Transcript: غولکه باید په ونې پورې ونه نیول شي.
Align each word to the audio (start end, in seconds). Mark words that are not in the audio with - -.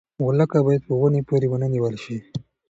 غولکه 0.23 0.59
باید 0.65 0.83
په 0.87 0.93
ونې 0.99 1.21
پورې 1.27 1.47
ونه 1.49 1.67
نیول 1.73 1.95
شي. 2.03 2.17